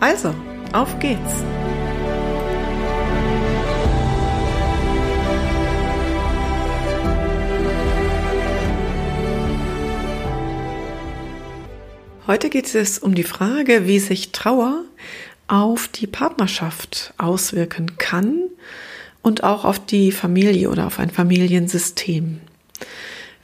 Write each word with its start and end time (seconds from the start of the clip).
Also, 0.00 0.34
auf 0.72 0.98
geht's! 0.98 1.20
Heute 12.26 12.48
geht 12.48 12.74
es 12.74 12.98
um 12.98 13.14
die 13.14 13.24
Frage, 13.24 13.86
wie 13.86 13.98
sich 13.98 14.32
Trauer 14.32 14.84
auf 15.48 15.88
die 15.88 16.06
Partnerschaft 16.06 17.12
auswirken 17.18 17.98
kann 17.98 18.44
und 19.20 19.44
auch 19.44 19.66
auf 19.66 19.84
die 19.84 20.12
Familie 20.12 20.70
oder 20.70 20.86
auf 20.86 20.98
ein 20.98 21.10
Familiensystem. 21.10 22.40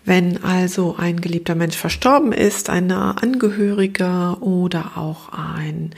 Wenn 0.06 0.42
also 0.44 0.94
ein 0.96 1.20
geliebter 1.20 1.56
Mensch 1.56 1.76
verstorben 1.76 2.32
ist, 2.32 2.70
ein 2.70 2.92
Angehöriger 2.92 4.40
oder 4.40 4.92
auch 4.96 5.30
ein 5.32 5.90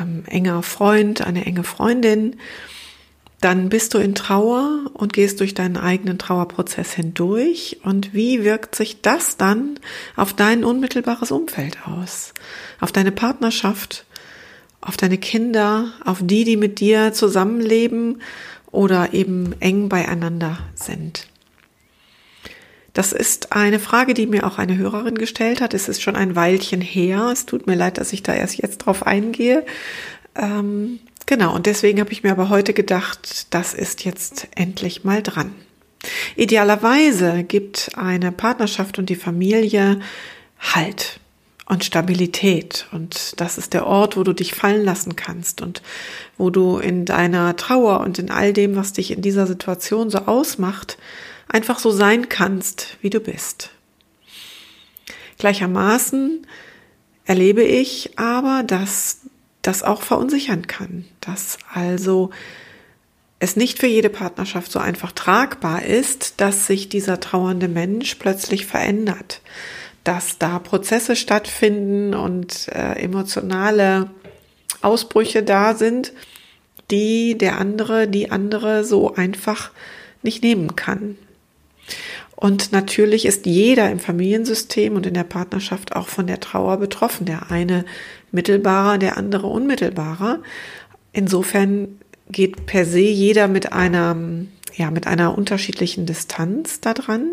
ähm, 0.00 0.24
enger 0.26 0.62
Freund, 0.62 1.26
eine 1.26 1.44
enge 1.44 1.64
Freundin, 1.64 2.36
dann 3.42 3.68
bist 3.68 3.92
du 3.94 3.98
in 3.98 4.14
Trauer 4.14 4.90
und 4.94 5.12
gehst 5.12 5.40
durch 5.40 5.52
deinen 5.52 5.76
eigenen 5.76 6.16
Trauerprozess 6.16 6.92
hindurch. 6.92 7.78
Und 7.82 8.14
wie 8.14 8.44
wirkt 8.44 8.76
sich 8.76 9.02
das 9.02 9.36
dann 9.36 9.80
auf 10.14 10.32
dein 10.32 10.64
unmittelbares 10.64 11.32
Umfeld 11.32 11.78
aus? 11.84 12.34
Auf 12.80 12.92
deine 12.92 13.10
Partnerschaft, 13.10 14.06
auf 14.80 14.96
deine 14.96 15.18
Kinder, 15.18 15.92
auf 16.04 16.20
die, 16.22 16.44
die 16.44 16.56
mit 16.56 16.78
dir 16.78 17.12
zusammenleben 17.12 18.22
oder 18.70 19.12
eben 19.12 19.56
eng 19.60 19.88
beieinander 19.88 20.58
sind? 20.74 21.26
Das 22.92 23.12
ist 23.12 23.52
eine 23.52 23.78
Frage, 23.78 24.12
die 24.12 24.26
mir 24.26 24.46
auch 24.46 24.58
eine 24.58 24.76
Hörerin 24.76 25.16
gestellt 25.16 25.60
hat. 25.60 25.72
Es 25.72 25.88
ist 25.88 26.02
schon 26.02 26.16
ein 26.16 26.36
Weilchen 26.36 26.80
her. 26.80 27.30
Es 27.32 27.46
tut 27.46 27.66
mir 27.66 27.74
leid, 27.74 27.98
dass 27.98 28.12
ich 28.12 28.22
da 28.22 28.34
erst 28.34 28.58
jetzt 28.58 28.78
drauf 28.78 29.06
eingehe. 29.06 29.64
Ähm, 30.34 30.98
genau, 31.26 31.54
und 31.54 31.66
deswegen 31.66 32.00
habe 32.00 32.12
ich 32.12 32.22
mir 32.22 32.32
aber 32.32 32.50
heute 32.50 32.74
gedacht, 32.74 33.46
das 33.50 33.72
ist 33.72 34.04
jetzt 34.04 34.48
endlich 34.54 35.04
mal 35.04 35.22
dran. 35.22 35.54
Idealerweise 36.36 37.44
gibt 37.44 37.92
eine 37.94 38.32
Partnerschaft 38.32 38.98
und 38.98 39.08
die 39.08 39.16
Familie 39.16 40.00
Halt 40.58 41.20
und 41.66 41.84
Stabilität. 41.84 42.86
Und 42.92 43.40
das 43.40 43.56
ist 43.56 43.72
der 43.72 43.86
Ort, 43.86 44.16
wo 44.16 44.24
du 44.24 44.32
dich 44.32 44.54
fallen 44.54 44.84
lassen 44.84 45.16
kannst 45.16 45.62
und 45.62 45.82
wo 46.36 46.50
du 46.50 46.78
in 46.78 47.04
deiner 47.04 47.56
Trauer 47.56 48.00
und 48.00 48.18
in 48.18 48.30
all 48.30 48.52
dem, 48.52 48.76
was 48.76 48.92
dich 48.92 49.10
in 49.10 49.22
dieser 49.22 49.46
Situation 49.46 50.10
so 50.10 50.18
ausmacht, 50.18 50.98
einfach 51.52 51.78
so 51.78 51.90
sein 51.90 52.28
kannst, 52.28 52.96
wie 53.00 53.10
du 53.10 53.20
bist. 53.20 53.70
Gleichermaßen 55.38 56.46
erlebe 57.24 57.62
ich 57.62 58.18
aber, 58.18 58.62
dass 58.62 59.20
das 59.60 59.82
auch 59.82 60.02
verunsichern 60.02 60.66
kann, 60.66 61.04
dass 61.20 61.58
also 61.72 62.30
es 63.38 63.56
nicht 63.56 63.78
für 63.78 63.86
jede 63.86 64.08
Partnerschaft 64.08 64.70
so 64.70 64.78
einfach 64.78 65.12
tragbar 65.12 65.84
ist, 65.84 66.40
dass 66.40 66.66
sich 66.66 66.88
dieser 66.88 67.20
trauernde 67.20 67.68
Mensch 67.68 68.16
plötzlich 68.16 68.66
verändert, 68.66 69.40
dass 70.04 70.38
da 70.38 70.58
Prozesse 70.58 71.16
stattfinden 71.16 72.14
und 72.14 72.68
äh, 72.68 72.94
emotionale 73.00 74.10
Ausbrüche 74.80 75.42
da 75.42 75.74
sind, 75.74 76.12
die 76.90 77.36
der 77.36 77.58
andere, 77.58 78.06
die 78.08 78.30
andere 78.30 78.84
so 78.84 79.14
einfach 79.14 79.70
nicht 80.22 80.42
nehmen 80.42 80.76
kann. 80.76 81.16
Und 82.42 82.72
natürlich 82.72 83.24
ist 83.24 83.46
jeder 83.46 83.88
im 83.92 84.00
Familiensystem 84.00 84.96
und 84.96 85.06
in 85.06 85.14
der 85.14 85.22
Partnerschaft 85.22 85.94
auch 85.94 86.08
von 86.08 86.26
der 86.26 86.40
Trauer 86.40 86.78
betroffen. 86.78 87.24
Der 87.24 87.52
eine 87.52 87.84
mittelbarer, 88.32 88.98
der 88.98 89.16
andere 89.16 89.46
unmittelbarer. 89.46 90.40
Insofern 91.12 92.00
geht 92.28 92.66
per 92.66 92.84
se 92.84 92.98
jeder 92.98 93.46
mit 93.46 93.72
einer, 93.72 94.16
ja, 94.74 94.90
mit 94.90 95.06
einer 95.06 95.38
unterschiedlichen 95.38 96.04
Distanz 96.04 96.80
da 96.80 96.94
dran. 96.94 97.30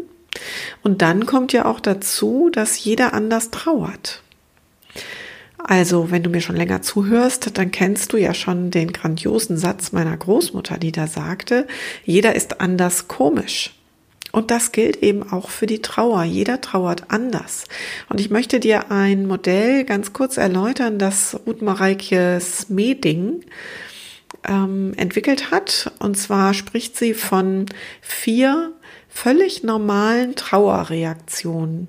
Und 0.83 1.01
dann 1.01 1.25
kommt 1.25 1.53
ja 1.53 1.65
auch 1.65 1.79
dazu, 1.79 2.51
dass 2.51 2.83
jeder 2.83 3.15
anders 3.15 3.49
trauert. 3.49 4.21
Also, 5.57 6.11
wenn 6.11 6.21
du 6.21 6.29
mir 6.29 6.41
schon 6.41 6.55
länger 6.55 6.83
zuhörst, 6.83 7.57
dann 7.57 7.71
kennst 7.71 8.13
du 8.13 8.17
ja 8.17 8.35
schon 8.35 8.69
den 8.69 8.93
grandiosen 8.93 9.57
Satz 9.57 9.91
meiner 9.91 10.15
Großmutter, 10.15 10.77
die 10.77 10.91
da 10.91 11.07
sagte, 11.07 11.65
jeder 12.05 12.35
ist 12.35 12.61
anders 12.61 13.07
komisch. 13.07 13.73
Und 14.31 14.51
das 14.51 14.71
gilt 14.71 14.97
eben 14.97 15.31
auch 15.31 15.49
für 15.49 15.65
die 15.65 15.81
Trauer. 15.81 16.23
Jeder 16.23 16.61
trauert 16.61 17.05
anders. 17.09 17.65
Und 18.09 18.19
ich 18.19 18.29
möchte 18.29 18.59
dir 18.59 18.91
ein 18.91 19.25
Modell 19.25 19.85
ganz 19.85 20.13
kurz 20.13 20.37
erläutern, 20.37 20.99
das 20.99 21.39
Ruth 21.47 21.61
Mareike 21.61 22.39
Smeding 22.39 23.43
ähm, 24.47 24.93
entwickelt 24.97 25.51
hat. 25.51 25.91
Und 25.99 26.17
zwar 26.17 26.53
spricht 26.53 26.95
sie 26.95 27.13
von 27.13 27.65
vier 28.01 28.73
völlig 29.07 29.63
normalen 29.63 30.35
Trauerreaktionen. 30.35 31.87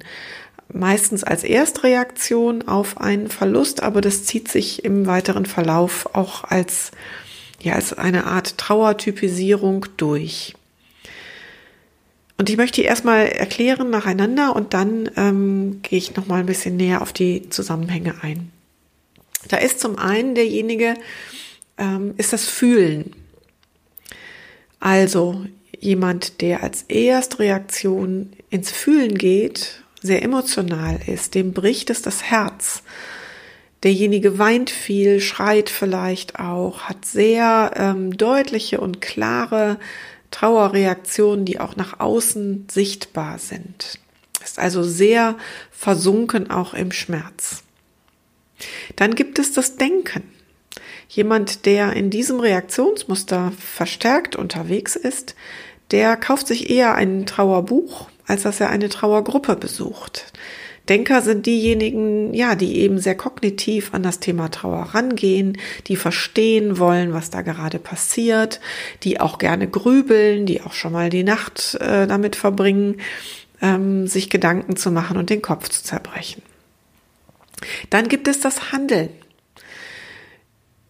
Meistens 0.72 1.24
als 1.24 1.44
Erstreaktion 1.44 2.66
auf 2.66 3.00
einen 3.00 3.28
Verlust, 3.28 3.82
aber 3.82 4.00
das 4.00 4.24
zieht 4.24 4.48
sich 4.48 4.84
im 4.84 5.06
weiteren 5.06 5.44
Verlauf 5.44 6.14
auch 6.14 6.44
als, 6.44 6.92
ja, 7.60 7.74
als 7.74 7.92
eine 7.92 8.24
Art 8.26 8.56
Trauertypisierung 8.56 9.86
durch. 9.96 10.54
Und 12.40 12.48
ich 12.48 12.56
möchte 12.56 12.80
die 12.80 12.86
erstmal 12.86 13.26
erklären 13.26 13.90
nacheinander 13.90 14.56
und 14.56 14.72
dann 14.72 15.10
ähm, 15.18 15.80
gehe 15.82 15.98
ich 15.98 16.16
nochmal 16.16 16.40
ein 16.40 16.46
bisschen 16.46 16.74
näher 16.74 17.02
auf 17.02 17.12
die 17.12 17.50
Zusammenhänge 17.50 18.14
ein. 18.22 18.50
Da 19.48 19.58
ist 19.58 19.78
zum 19.78 19.98
einen 19.98 20.34
derjenige, 20.34 20.94
ähm, 21.76 22.14
ist 22.16 22.32
das 22.32 22.46
Fühlen. 22.46 23.14
Also 24.78 25.44
jemand, 25.78 26.40
der 26.40 26.62
als 26.62 26.84
Erstreaktion 26.84 28.32
ins 28.48 28.70
Fühlen 28.70 29.18
geht, 29.18 29.82
sehr 30.00 30.22
emotional 30.22 30.98
ist, 31.06 31.34
dem 31.34 31.52
bricht 31.52 31.90
es 31.90 32.00
das 32.00 32.22
Herz. 32.22 32.82
Derjenige 33.82 34.38
weint 34.38 34.70
viel, 34.70 35.20
schreit 35.20 35.68
vielleicht 35.68 36.40
auch, 36.40 36.84
hat 36.84 37.04
sehr 37.04 37.72
ähm, 37.76 38.16
deutliche 38.16 38.80
und 38.80 39.02
klare 39.02 39.78
Trauerreaktionen, 40.30 41.44
die 41.44 41.60
auch 41.60 41.76
nach 41.76 42.00
außen 42.00 42.66
sichtbar 42.70 43.38
sind. 43.38 43.98
Ist 44.42 44.58
also 44.58 44.82
sehr 44.82 45.36
versunken 45.70 46.50
auch 46.50 46.74
im 46.74 46.92
Schmerz. 46.92 47.62
Dann 48.96 49.14
gibt 49.14 49.38
es 49.38 49.52
das 49.52 49.76
Denken. 49.76 50.22
Jemand, 51.08 51.66
der 51.66 51.94
in 51.94 52.10
diesem 52.10 52.40
Reaktionsmuster 52.40 53.52
verstärkt 53.58 54.36
unterwegs 54.36 54.96
ist, 54.96 55.34
der 55.90 56.16
kauft 56.16 56.46
sich 56.46 56.70
eher 56.70 56.94
ein 56.94 57.26
Trauerbuch, 57.26 58.08
als 58.26 58.42
dass 58.42 58.60
er 58.60 58.70
eine 58.70 58.88
Trauergruppe 58.88 59.56
besucht. 59.56 60.32
Denker 60.88 61.22
sind 61.22 61.46
diejenigen, 61.46 62.34
ja, 62.34 62.54
die 62.54 62.78
eben 62.78 62.98
sehr 62.98 63.14
kognitiv 63.14 63.94
an 63.94 64.02
das 64.02 64.18
Thema 64.18 64.50
Trauer 64.50 64.90
rangehen, 64.94 65.58
die 65.86 65.96
verstehen 65.96 66.78
wollen, 66.78 67.12
was 67.12 67.30
da 67.30 67.42
gerade 67.42 67.78
passiert, 67.78 68.60
die 69.02 69.20
auch 69.20 69.38
gerne 69.38 69.68
grübeln, 69.68 70.46
die 70.46 70.62
auch 70.62 70.72
schon 70.72 70.92
mal 70.92 71.10
die 71.10 71.22
Nacht 71.22 71.76
äh, 71.80 72.06
damit 72.06 72.34
verbringen, 72.34 72.96
ähm, 73.62 74.06
sich 74.06 74.30
Gedanken 74.30 74.76
zu 74.76 74.90
machen 74.90 75.16
und 75.16 75.30
den 75.30 75.42
Kopf 75.42 75.68
zu 75.68 75.84
zerbrechen. 75.84 76.42
Dann 77.90 78.08
gibt 78.08 78.26
es 78.26 78.40
das 78.40 78.72
Handeln. 78.72 79.10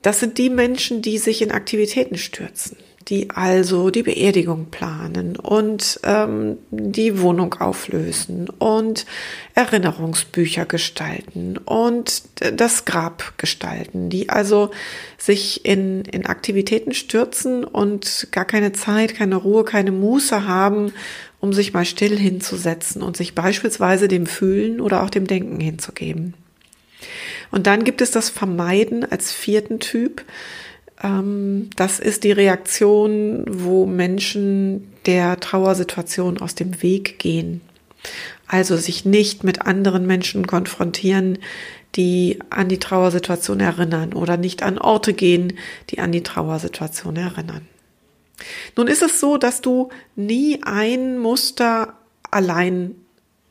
Das 0.02 0.20
sind 0.20 0.38
die 0.38 0.50
Menschen, 0.50 1.02
die 1.02 1.18
sich 1.18 1.42
in 1.42 1.50
Aktivitäten 1.50 2.16
stürzen 2.16 2.78
die 3.08 3.30
also 3.30 3.90
die 3.90 4.02
Beerdigung 4.02 4.66
planen 4.70 5.36
und 5.36 6.00
ähm, 6.04 6.58
die 6.70 7.20
Wohnung 7.20 7.54
auflösen 7.54 8.48
und 8.58 9.06
Erinnerungsbücher 9.54 10.66
gestalten 10.66 11.56
und 11.56 12.22
das 12.36 12.84
Grab 12.84 13.38
gestalten, 13.38 14.10
die 14.10 14.28
also 14.28 14.70
sich 15.18 15.64
in, 15.64 16.02
in 16.04 16.26
Aktivitäten 16.26 16.92
stürzen 16.92 17.64
und 17.64 18.28
gar 18.32 18.44
keine 18.44 18.72
Zeit, 18.72 19.14
keine 19.14 19.36
Ruhe, 19.36 19.64
keine 19.64 19.92
Muße 19.92 20.46
haben, 20.46 20.92
um 21.40 21.54
sich 21.54 21.72
mal 21.72 21.86
still 21.86 22.18
hinzusetzen 22.18 23.02
und 23.02 23.16
sich 23.16 23.34
beispielsweise 23.34 24.08
dem 24.08 24.26
Fühlen 24.26 24.80
oder 24.80 25.02
auch 25.02 25.10
dem 25.10 25.26
Denken 25.26 25.58
hinzugeben. 25.58 26.34
Und 27.50 27.66
dann 27.66 27.84
gibt 27.84 28.02
es 28.02 28.10
das 28.10 28.28
Vermeiden 28.28 29.10
als 29.10 29.32
vierten 29.32 29.80
Typ. 29.80 30.24
Ähm, 31.02 31.70
das 31.76 31.98
ist 31.98 32.24
die 32.24 32.32
Reaktion, 32.32 33.44
wo 33.48 33.86
Menschen 33.86 34.92
der 35.06 35.40
Trauersituation 35.40 36.38
aus 36.38 36.54
dem 36.54 36.82
Weg 36.82 37.18
gehen. 37.18 37.60
Also 38.46 38.76
sich 38.76 39.04
nicht 39.04 39.44
mit 39.44 39.62
anderen 39.62 40.06
Menschen 40.06 40.46
konfrontieren, 40.46 41.38
die 41.96 42.38
an 42.50 42.68
die 42.68 42.78
Trauersituation 42.78 43.60
erinnern 43.60 44.12
oder 44.12 44.36
nicht 44.36 44.62
an 44.62 44.78
Orte 44.78 45.12
gehen, 45.12 45.54
die 45.90 45.98
an 45.98 46.12
die 46.12 46.22
Trauersituation 46.22 47.16
erinnern. 47.16 47.66
Nun 48.76 48.86
ist 48.86 49.02
es 49.02 49.20
so, 49.20 49.36
dass 49.36 49.60
du 49.60 49.90
nie 50.16 50.60
ein 50.62 51.18
Muster 51.18 51.94
allein 52.30 52.94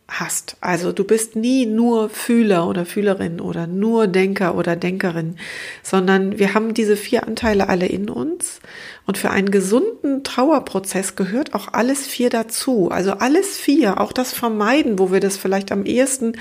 hast. 0.09 0.57
Also 0.61 0.91
du 0.91 1.03
bist 1.03 1.35
nie 1.35 1.65
nur 1.65 2.09
Fühler 2.09 2.67
oder 2.67 2.85
Fühlerin 2.85 3.39
oder 3.39 3.67
nur 3.67 4.07
Denker 4.07 4.55
oder 4.55 4.75
Denkerin, 4.75 5.37
sondern 5.83 6.39
wir 6.39 6.53
haben 6.53 6.73
diese 6.73 6.97
vier 6.97 7.27
Anteile 7.27 7.69
alle 7.69 7.85
in 7.85 8.09
uns. 8.09 8.59
Und 9.05 9.17
für 9.17 9.29
einen 9.29 9.51
gesunden 9.51 10.23
Trauerprozess 10.23 11.15
gehört 11.15 11.53
auch 11.53 11.69
alles 11.73 12.07
vier 12.07 12.29
dazu. 12.29 12.89
Also 12.91 13.13
alles 13.13 13.57
vier, 13.57 13.99
auch 14.01 14.11
das 14.11 14.33
Vermeiden, 14.33 14.99
wo 14.99 15.11
wir 15.11 15.19
das 15.19 15.37
vielleicht 15.37 15.71
am 15.71 15.85
ehesten 15.85 16.33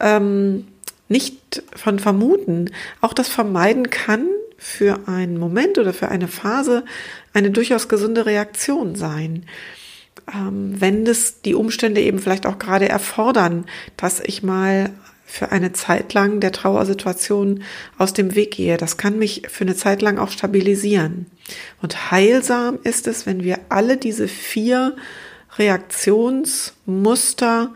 ähm, 0.00 0.66
nicht 1.08 1.62
von 1.74 1.98
vermuten. 1.98 2.70
Auch 3.00 3.12
das 3.12 3.28
Vermeiden 3.28 3.90
kann 3.90 4.26
für 4.58 5.08
einen 5.08 5.38
Moment 5.38 5.78
oder 5.78 5.92
für 5.92 6.08
eine 6.08 6.28
Phase 6.28 6.84
eine 7.32 7.50
durchaus 7.50 7.88
gesunde 7.88 8.26
Reaktion 8.26 8.94
sein 8.94 9.44
ähm, 10.32 10.80
wenn 10.80 11.04
das 11.04 11.42
die 11.42 11.54
Umstände 11.54 12.00
eben 12.00 12.18
vielleicht 12.18 12.46
auch 12.46 12.58
gerade 12.58 12.88
erfordern, 12.88 13.66
dass 13.96 14.20
ich 14.20 14.42
mal 14.42 14.90
für 15.32 15.50
eine 15.50 15.72
Zeit 15.72 16.12
lang 16.12 16.40
der 16.40 16.52
Trauersituation 16.52 17.62
aus 17.96 18.12
dem 18.12 18.34
Weg 18.34 18.50
gehe. 18.52 18.76
Das 18.76 18.98
kann 18.98 19.18
mich 19.18 19.44
für 19.48 19.64
eine 19.64 19.74
Zeit 19.74 20.02
lang 20.02 20.18
auch 20.18 20.30
stabilisieren. 20.30 21.24
Und 21.80 22.10
heilsam 22.10 22.78
ist 22.84 23.06
es, 23.06 23.24
wenn 23.24 23.42
wir 23.42 23.58
alle 23.70 23.96
diese 23.96 24.28
vier 24.28 24.94
Reaktionsmuster 25.56 27.70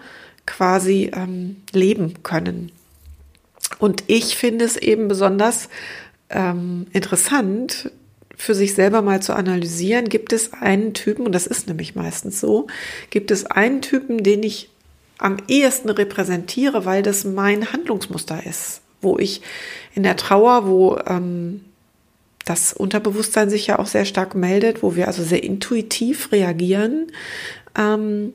quasi 0.45 1.11
ähm, 1.15 1.63
leben 1.73 2.23
können. 2.23 2.73
Und 3.79 4.05
ich 4.07 4.37
finde 4.37 4.67
es 4.67 4.77
eben 4.77 5.09
besonders 5.09 5.71
ähm, 6.29 6.89
interessant, 6.93 7.91
für 8.37 8.55
sich 8.55 8.75
selber 8.75 9.03
mal 9.03 9.23
zu 9.23 9.35
analysieren, 9.35 10.09
gibt 10.09 10.33
es 10.33 10.53
einen 10.53 10.95
Typen, 10.95 11.27
und 11.27 11.33
das 11.33 11.47
ist 11.47 11.69
nämlich 11.69 11.95
meistens 11.95 12.41
so, 12.41 12.67
gibt 13.11 13.31
es 13.31 13.47
einen 13.47 13.83
Typen, 13.83 14.23
den 14.23 14.43
ich 14.43 14.71
am 15.19 15.39
ehesten 15.49 15.89
repräsentiere, 15.89 16.85
weil 16.85 17.03
das 17.03 17.25
mein 17.25 17.73
Handlungsmuster 17.73 18.45
ist, 18.45 18.83
wo 19.01 19.19
ich 19.19 19.41
in 19.95 20.03
der 20.03 20.17
Trauer, 20.17 20.67
wo 20.67 20.99
ähm, 21.07 21.65
das 22.45 22.73
Unterbewusstsein 22.73 23.51
sich 23.51 23.67
ja 23.67 23.79
auch 23.79 23.87
sehr 23.87 24.05
stark 24.05 24.35
meldet, 24.35 24.83
wo 24.83 24.95
wir 24.95 25.09
also 25.09 25.23
sehr 25.23 25.43
intuitiv 25.43 26.31
reagieren, 26.33 27.07
ähm, 27.77 28.35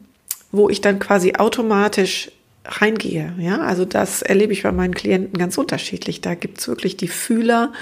wo 0.51 0.69
ich 0.69 0.81
dann 0.81 0.99
quasi 0.99 1.35
automatisch 1.35 2.31
reingehe. 2.65 3.33
Ja, 3.39 3.61
also 3.61 3.85
das 3.85 4.21
erlebe 4.21 4.53
ich 4.53 4.63
bei 4.63 4.71
meinen 4.71 4.93
Klienten 4.93 5.37
ganz 5.37 5.57
unterschiedlich. 5.57 6.21
Da 6.21 6.35
gibt's 6.35 6.67
wirklich 6.67 6.95
die 6.95 7.07
Fühler, 7.07 7.73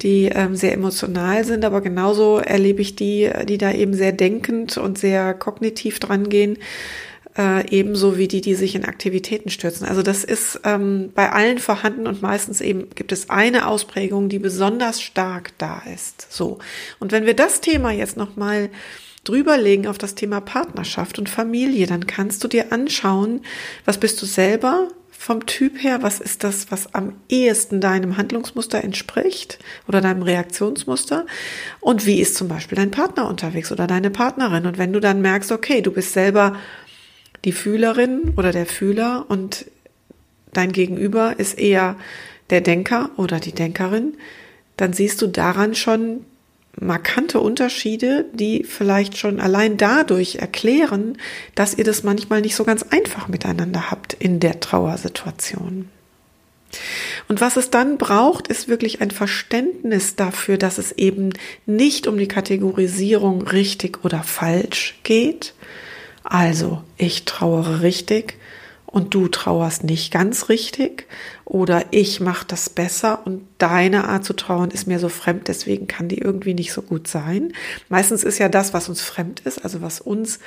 die 0.00 0.26
ähm, 0.26 0.56
sehr 0.56 0.72
emotional 0.72 1.44
sind, 1.44 1.64
aber 1.64 1.80
genauso 1.82 2.38
erlebe 2.38 2.80
ich 2.80 2.96
die, 2.96 3.30
die 3.48 3.58
da 3.58 3.72
eben 3.72 3.94
sehr 3.94 4.12
denkend 4.12 4.78
und 4.78 4.98
sehr 4.98 5.34
kognitiv 5.34 6.00
dran 6.00 6.28
gehen. 6.28 6.58
Äh, 7.36 7.68
ebenso 7.70 8.16
wie 8.16 8.28
die, 8.28 8.40
die 8.40 8.54
sich 8.54 8.76
in 8.76 8.84
Aktivitäten 8.84 9.50
stürzen. 9.50 9.88
Also 9.88 10.02
das 10.02 10.22
ist 10.22 10.60
ähm, 10.62 11.10
bei 11.14 11.32
allen 11.32 11.58
vorhanden 11.58 12.06
und 12.06 12.22
meistens 12.22 12.60
eben 12.60 12.90
gibt 12.94 13.10
es 13.10 13.28
eine 13.28 13.66
Ausprägung, 13.66 14.28
die 14.28 14.38
besonders 14.38 15.02
stark 15.02 15.50
da 15.58 15.82
ist. 15.92 16.32
So. 16.32 16.60
Und 17.00 17.10
wenn 17.10 17.26
wir 17.26 17.34
das 17.34 17.60
Thema 17.60 17.90
jetzt 17.90 18.16
nochmal 18.16 18.70
drüberlegen 19.24 19.86
auf 19.86 19.98
das 19.98 20.14
Thema 20.14 20.40
Partnerschaft 20.40 21.18
und 21.18 21.28
Familie, 21.28 21.86
dann 21.86 22.06
kannst 22.06 22.44
du 22.44 22.48
dir 22.48 22.72
anschauen, 22.72 23.40
was 23.84 23.98
bist 23.98 24.20
du 24.22 24.26
selber 24.26 24.88
vom 25.10 25.46
Typ 25.46 25.82
her, 25.82 26.02
was 26.02 26.20
ist 26.20 26.44
das, 26.44 26.70
was 26.70 26.94
am 26.94 27.14
ehesten 27.30 27.80
deinem 27.80 28.18
Handlungsmuster 28.18 28.84
entspricht 28.84 29.58
oder 29.88 30.02
deinem 30.02 30.22
Reaktionsmuster 30.22 31.24
und 31.80 32.04
wie 32.04 32.20
ist 32.20 32.36
zum 32.36 32.48
Beispiel 32.48 32.76
dein 32.76 32.90
Partner 32.90 33.26
unterwegs 33.28 33.72
oder 33.72 33.86
deine 33.86 34.10
Partnerin. 34.10 34.66
Und 34.66 34.76
wenn 34.76 34.92
du 34.92 35.00
dann 35.00 35.22
merkst, 35.22 35.50
okay, 35.50 35.80
du 35.80 35.92
bist 35.92 36.12
selber 36.12 36.56
die 37.46 37.52
Fühlerin 37.52 38.34
oder 38.36 38.52
der 38.52 38.66
Fühler 38.66 39.24
und 39.28 39.66
dein 40.52 40.72
Gegenüber 40.72 41.38
ist 41.38 41.58
eher 41.58 41.96
der 42.50 42.60
Denker 42.60 43.10
oder 43.16 43.40
die 43.40 43.52
Denkerin, 43.52 44.18
dann 44.76 44.92
siehst 44.92 45.22
du 45.22 45.26
daran 45.26 45.74
schon 45.74 46.26
markante 46.80 47.40
Unterschiede, 47.40 48.26
die 48.32 48.64
vielleicht 48.64 49.16
schon 49.16 49.40
allein 49.40 49.76
dadurch 49.76 50.36
erklären, 50.36 51.18
dass 51.54 51.74
ihr 51.74 51.84
das 51.84 52.02
manchmal 52.02 52.40
nicht 52.40 52.56
so 52.56 52.64
ganz 52.64 52.82
einfach 52.82 53.28
miteinander 53.28 53.90
habt 53.90 54.14
in 54.14 54.40
der 54.40 54.60
Trauersituation. 54.60 55.88
Und 57.28 57.40
was 57.40 57.56
es 57.56 57.70
dann 57.70 57.98
braucht, 57.98 58.48
ist 58.48 58.68
wirklich 58.68 59.00
ein 59.00 59.12
Verständnis 59.12 60.16
dafür, 60.16 60.58
dass 60.58 60.78
es 60.78 60.92
eben 60.92 61.32
nicht 61.66 62.06
um 62.06 62.18
die 62.18 62.28
Kategorisierung 62.28 63.42
richtig 63.42 64.04
oder 64.04 64.22
falsch 64.24 64.98
geht. 65.04 65.54
Also, 66.24 66.82
ich 66.96 67.24
trauere 67.24 67.82
richtig, 67.82 68.38
und 68.94 69.12
du 69.12 69.26
trauerst 69.26 69.82
nicht 69.82 70.12
ganz 70.12 70.48
richtig 70.48 71.08
oder 71.44 71.84
ich 71.90 72.20
mache 72.20 72.46
das 72.46 72.70
besser 72.70 73.26
und 73.26 73.46
deine 73.58 74.08
Art 74.08 74.24
zu 74.24 74.32
trauern 74.32 74.70
ist 74.70 74.86
mir 74.86 74.98
so 74.98 75.08
fremd, 75.08 75.48
deswegen 75.48 75.86
kann 75.86 76.08
die 76.08 76.18
irgendwie 76.18 76.54
nicht 76.54 76.72
so 76.72 76.82
gut 76.82 77.06
sein. 77.06 77.52
Meistens 77.88 78.24
ist 78.24 78.38
ja 78.38 78.48
das, 78.48 78.72
was 78.72 78.88
uns 78.88 79.02
fremd 79.02 79.40
ist, 79.40 79.62
also 79.62 79.82
was 79.82 80.00
uns 80.00 80.38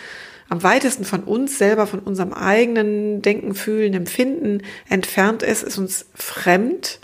am 0.49 0.63
weitesten 0.63 1.05
von 1.05 1.23
uns 1.23 1.57
selber, 1.57 1.87
von 1.87 1.99
unserem 1.99 2.33
eigenen 2.33 3.21
Denken, 3.21 3.53
Fühlen, 3.53 3.93
Empfinden 3.93 4.63
entfernt 4.89 5.43
ist, 5.43 5.63
ist 5.63 5.77
uns 5.77 6.05
fremd 6.15 6.99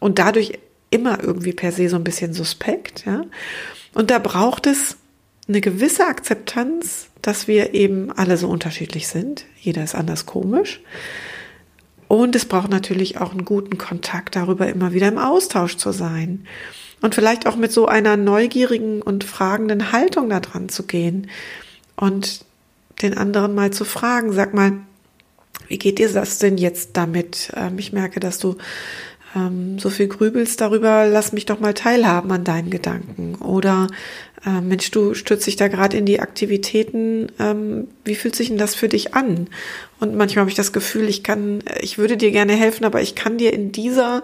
und 0.00 0.18
dadurch 0.18 0.58
immer 0.90 1.22
irgendwie 1.22 1.52
per 1.52 1.72
se 1.72 1.88
so 1.88 1.96
ein 1.96 2.04
bisschen 2.04 2.32
suspekt, 2.32 3.04
ja. 3.06 3.24
Und 3.92 4.10
da 4.10 4.18
braucht 4.18 4.66
es 4.66 4.96
eine 5.48 5.60
gewisse 5.60 6.06
Akzeptanz, 6.06 7.08
dass 7.22 7.48
wir 7.48 7.74
eben 7.74 8.12
alle 8.12 8.36
so 8.36 8.48
unterschiedlich 8.48 9.08
sind. 9.08 9.46
Jeder 9.58 9.82
ist 9.82 9.94
anders 9.94 10.26
komisch. 10.26 10.80
Und 12.08 12.36
es 12.36 12.44
braucht 12.44 12.70
natürlich 12.70 13.20
auch 13.20 13.32
einen 13.32 13.44
guten 13.44 13.78
Kontakt 13.78 14.36
darüber, 14.36 14.68
immer 14.68 14.92
wieder 14.92 15.08
im 15.08 15.18
Austausch 15.18 15.76
zu 15.76 15.92
sein. 15.92 16.46
Und 17.02 17.14
vielleicht 17.14 17.46
auch 17.46 17.56
mit 17.56 17.72
so 17.72 17.86
einer 17.86 18.16
neugierigen 18.16 19.02
und 19.02 19.24
fragenden 19.24 19.92
Haltung 19.92 20.30
da 20.30 20.40
dran 20.40 20.68
zu 20.68 20.84
gehen 20.84 21.28
und 21.96 22.44
den 23.02 23.16
anderen 23.18 23.54
mal 23.54 23.70
zu 23.70 23.84
fragen, 23.84 24.32
sag 24.32 24.54
mal, 24.54 24.72
wie 25.68 25.78
geht 25.78 25.98
dir 25.98 26.08
das 26.10 26.38
denn 26.38 26.56
jetzt 26.56 26.96
damit? 26.96 27.52
Ähm, 27.54 27.78
ich 27.78 27.92
merke, 27.92 28.20
dass 28.20 28.38
du 28.38 28.56
ähm, 29.34 29.78
so 29.78 29.90
viel 29.90 30.08
grübelst 30.08 30.60
darüber, 30.60 31.06
lass 31.06 31.32
mich 31.32 31.46
doch 31.46 31.60
mal 31.60 31.74
teilhaben 31.74 32.30
an 32.32 32.44
deinen 32.44 32.70
Gedanken. 32.70 33.34
Oder 33.36 33.88
äh, 34.44 34.60
Mensch, 34.60 34.90
du 34.90 35.14
stürzt 35.14 35.46
dich 35.46 35.56
da 35.56 35.68
gerade 35.68 35.96
in 35.96 36.06
die 36.06 36.20
Aktivitäten, 36.20 37.32
ähm, 37.38 37.88
wie 38.04 38.14
fühlt 38.14 38.36
sich 38.36 38.48
denn 38.48 38.58
das 38.58 38.74
für 38.74 38.88
dich 38.88 39.14
an? 39.14 39.48
Und 40.00 40.14
manchmal 40.14 40.42
habe 40.42 40.50
ich 40.50 40.56
das 40.56 40.72
Gefühl, 40.72 41.08
ich 41.08 41.22
kann, 41.22 41.62
ich 41.80 41.98
würde 41.98 42.16
dir 42.16 42.30
gerne 42.30 42.54
helfen, 42.54 42.84
aber 42.84 43.00
ich 43.00 43.14
kann 43.14 43.38
dir 43.38 43.52
in 43.52 43.72
dieser 43.72 44.22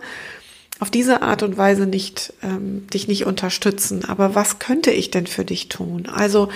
auf 0.81 0.91
diese 0.91 1.23
Art 1.23 1.45
und 1.45 1.57
Weise 1.57 1.87
nicht 1.87 2.33
ähm, 2.43 2.89
dich 2.93 3.07
nicht 3.07 3.25
unterstützen. 3.25 4.05
Aber 4.05 4.35
was 4.35 4.59
könnte 4.59 4.91
ich 4.91 5.13
denn 5.13 5.29
für 5.29 5.45
dich 5.45 5.69
tun? 5.69 6.09
Also 6.13 6.49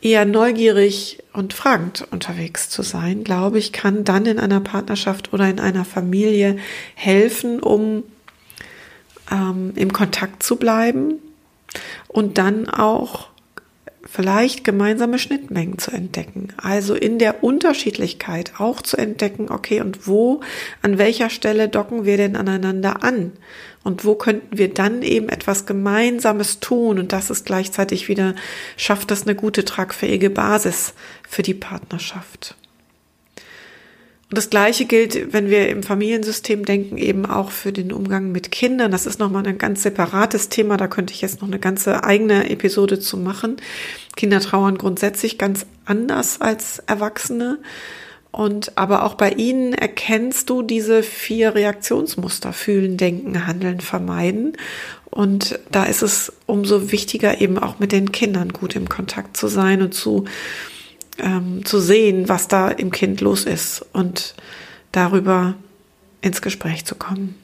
eher 0.00 0.24
neugierig 0.24 1.18
und 1.34 1.52
fragend 1.52 2.06
unterwegs 2.10 2.70
zu 2.70 2.82
sein, 2.82 3.24
glaube 3.24 3.58
ich, 3.58 3.72
kann 3.72 4.04
dann 4.04 4.24
in 4.24 4.38
einer 4.38 4.60
Partnerschaft 4.60 5.34
oder 5.34 5.50
in 5.50 5.60
einer 5.60 5.84
Familie 5.84 6.56
helfen, 6.94 7.60
um 7.60 8.04
ähm, 9.30 9.72
im 9.76 9.92
Kontakt 9.92 10.42
zu 10.42 10.56
bleiben 10.56 11.18
und 12.08 12.38
dann 12.38 12.68
auch 12.68 13.28
vielleicht 14.10 14.64
gemeinsame 14.64 15.18
Schnittmengen 15.18 15.78
zu 15.78 15.90
entdecken. 15.90 16.48
Also 16.56 16.94
in 16.94 17.18
der 17.18 17.44
Unterschiedlichkeit 17.44 18.52
auch 18.58 18.80
zu 18.80 18.96
entdecken, 18.96 19.50
okay, 19.50 19.80
und 19.80 20.06
wo, 20.06 20.40
an 20.82 20.98
welcher 20.98 21.30
Stelle 21.30 21.68
docken 21.68 22.04
wir 22.04 22.16
denn 22.16 22.36
aneinander 22.36 23.04
an? 23.04 23.32
Und 23.84 24.04
wo 24.04 24.14
könnten 24.14 24.58
wir 24.58 24.72
dann 24.72 25.02
eben 25.02 25.28
etwas 25.28 25.66
Gemeinsames 25.66 26.60
tun? 26.60 26.98
Und 26.98 27.12
das 27.12 27.30
ist 27.30 27.46
gleichzeitig 27.46 28.08
wieder, 28.08 28.34
schafft 28.76 29.10
das 29.10 29.22
eine 29.22 29.34
gute, 29.34 29.64
tragfähige 29.64 30.30
Basis 30.30 30.94
für 31.28 31.42
die 31.42 31.54
Partnerschaft. 31.54 32.56
Und 34.30 34.36
das 34.36 34.50
Gleiche 34.50 34.84
gilt, 34.84 35.32
wenn 35.32 35.48
wir 35.48 35.70
im 35.70 35.82
Familiensystem 35.82 36.66
denken, 36.66 36.98
eben 36.98 37.24
auch 37.24 37.50
für 37.50 37.72
den 37.72 37.92
Umgang 37.92 38.30
mit 38.30 38.50
Kindern. 38.50 38.90
Das 38.90 39.06
ist 39.06 39.18
nochmal 39.18 39.46
ein 39.46 39.56
ganz 39.56 39.82
separates 39.82 40.50
Thema. 40.50 40.76
Da 40.76 40.86
könnte 40.86 41.14
ich 41.14 41.22
jetzt 41.22 41.40
noch 41.40 41.48
eine 41.48 41.58
ganze 41.58 42.04
eigene 42.04 42.50
Episode 42.50 43.00
zu 43.00 43.16
machen. 43.16 43.56
Kinder 44.16 44.40
trauern 44.40 44.76
grundsätzlich 44.76 45.38
ganz 45.38 45.64
anders 45.86 46.42
als 46.42 46.78
Erwachsene. 46.80 47.58
Und 48.30 48.76
aber 48.76 49.04
auch 49.04 49.14
bei 49.14 49.30
ihnen 49.30 49.72
erkennst 49.72 50.50
du 50.50 50.60
diese 50.60 51.02
vier 51.02 51.54
Reaktionsmuster, 51.54 52.52
fühlen, 52.52 52.98
denken, 52.98 53.46
handeln, 53.46 53.80
vermeiden. 53.80 54.58
Und 55.06 55.58
da 55.72 55.84
ist 55.84 56.02
es 56.02 56.34
umso 56.44 56.92
wichtiger, 56.92 57.40
eben 57.40 57.58
auch 57.58 57.78
mit 57.78 57.92
den 57.92 58.12
Kindern 58.12 58.52
gut 58.52 58.76
im 58.76 58.90
Kontakt 58.90 59.38
zu 59.38 59.48
sein 59.48 59.80
und 59.80 59.94
zu, 59.94 60.26
ähm, 61.18 61.64
zu 61.64 61.80
sehen, 61.80 62.28
was 62.28 62.48
da 62.48 62.68
im 62.68 62.90
Kind 62.90 63.20
los 63.20 63.44
ist 63.44 63.84
und 63.92 64.34
darüber 64.92 65.54
ins 66.20 66.42
Gespräch 66.42 66.84
zu 66.84 66.94
kommen. 66.94 67.34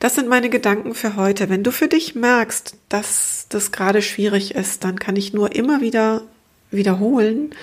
Das 0.00 0.16
sind 0.16 0.28
meine 0.28 0.50
Gedanken 0.50 0.94
für 0.94 1.16
heute. 1.16 1.48
Wenn 1.48 1.62
du 1.62 1.70
für 1.70 1.88
dich 1.88 2.14
merkst, 2.14 2.76
dass 2.88 3.46
das 3.48 3.72
gerade 3.72 4.02
schwierig 4.02 4.54
ist, 4.54 4.84
dann 4.84 4.98
kann 4.98 5.16
ich 5.16 5.32
nur 5.32 5.54
immer 5.54 5.80
wieder 5.80 6.22
wiederholen, 6.70 7.54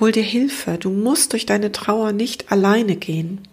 hol 0.00 0.12
dir 0.12 0.22
Hilfe. 0.22 0.76
Du 0.78 0.90
musst 0.90 1.32
durch 1.32 1.46
deine 1.46 1.72
Trauer 1.72 2.12
nicht 2.12 2.50
alleine 2.50 2.96
gehen. 2.96 3.46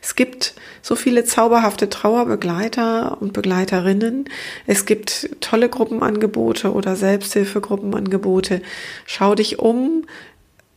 Es 0.00 0.14
gibt 0.14 0.54
so 0.90 0.96
viele 0.96 1.22
zauberhafte 1.22 1.88
Trauerbegleiter 1.88 3.18
und 3.22 3.32
Begleiterinnen. 3.32 4.24
Es 4.66 4.86
gibt 4.86 5.30
tolle 5.40 5.68
Gruppenangebote 5.68 6.72
oder 6.72 6.96
Selbsthilfegruppenangebote. 6.96 8.60
Schau 9.06 9.36
dich 9.36 9.60
um. 9.60 10.04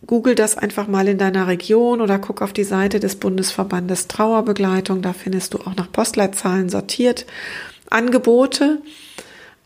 Google 0.05 0.35
das 0.35 0.55
einfach 0.55 0.87
mal 0.87 1.07
in 1.07 1.17
deiner 1.17 1.47
Region 1.47 1.99
oder 1.99 2.19
guck 2.19 2.43
auf 2.43 2.53
die 2.53 2.63
Seite 2.63 2.99
des 2.99 3.15
Bundesverbandes 3.15 4.07
Trauerbegleitung. 4.07 5.01
Da 5.01 5.13
findest 5.13 5.55
du 5.55 5.61
auch 5.61 5.75
nach 5.75 5.91
Postleitzahlen 5.91 6.69
sortiert 6.69 7.25
Angebote. 7.89 8.83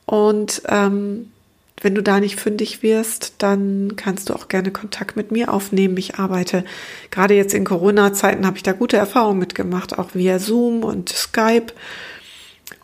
Und 0.06 0.62
ähm, 0.70 1.34
wenn 1.82 1.94
du 1.94 2.02
da 2.02 2.20
nicht 2.20 2.40
fündig 2.40 2.82
wirst, 2.82 3.36
dann 3.38 3.96
kannst 3.96 4.30
du 4.30 4.34
auch 4.34 4.48
gerne 4.48 4.72
Kontakt 4.72 5.16
mit 5.16 5.32
mir 5.32 5.54
aufnehmen. 5.54 5.96
Ich 5.98 6.16
arbeite 6.16 6.66
gerade 7.12 7.36
jetzt 7.36 7.54
in 7.54 7.66
Corona-Zeiten, 7.66 8.48
habe 8.48 8.58
ich 8.58 8.64
da 8.64 8.74
gute 8.74 8.98
Erfahrungen 8.98 9.40
mitgemacht, 9.40 9.98
auch 10.00 10.16
via 10.16 10.40
Zoom 10.40 10.84
und 10.84 11.10
Skype. 11.10 11.74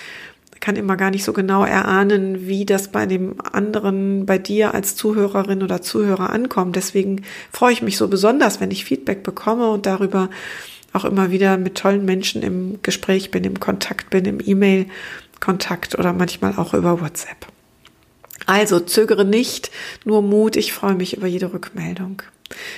kann 0.60 0.76
immer 0.76 0.98
gar 0.98 1.12
nicht 1.12 1.24
so 1.24 1.34
genau 1.34 1.64
erahnen, 1.64 2.48
wie 2.48 2.66
das 2.66 2.90
bei 2.90 3.06
dem 3.06 3.36
anderen, 3.42 4.26
bei 4.26 4.38
dir 4.38 4.74
als 4.74 4.96
Zuhörerin 4.96 5.64
oder 5.64 5.82
Zuhörer 5.82 6.30
ankommt. 6.32 6.76
Deswegen 6.76 7.24
freue 7.52 7.74
ich 7.74 7.82
mich 7.82 7.98
so 7.98 8.08
besonders, 8.08 8.60
wenn 8.60 8.72
ich 8.72 8.86
Feedback 8.86 9.24
bekomme 9.24 9.70
und 9.70 9.86
darüber 9.86 10.30
auch 10.94 11.06
immer 11.06 11.32
wieder 11.32 11.58
mit 11.58 11.76
tollen 11.76 12.06
Menschen 12.06 12.42
im 12.42 12.80
Gespräch 12.82 13.32
bin, 13.32 13.44
im 13.44 13.60
Kontakt 13.60 14.10
bin, 14.10 14.26
im 14.26 14.40
E-Mail-Kontakt 14.44 15.98
oder 15.98 16.14
manchmal 16.14 16.56
auch 16.58 16.74
über 16.74 17.02
WhatsApp. 17.02 17.48
Also 18.46 18.80
zögere 18.80 19.26
nicht, 19.26 19.70
nur 20.06 20.22
Mut, 20.22 20.56
ich 20.56 20.74
freue 20.74 20.96
mich 20.96 21.16
über 21.16 21.28
jede 21.28 21.54
Rückmeldung. 21.54 22.24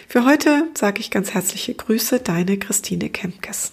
Für 0.07 0.25
heute 0.25 0.67
sage 0.73 0.99
ich 0.99 1.11
ganz 1.11 1.33
herzliche 1.33 1.73
Grüße, 1.73 2.19
deine 2.19 2.57
Christine 2.57 3.09
Kemkes. 3.09 3.71